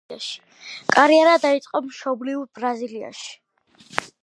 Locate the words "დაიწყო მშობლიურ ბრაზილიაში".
1.43-3.31